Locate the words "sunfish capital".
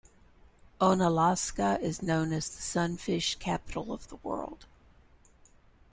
2.63-3.93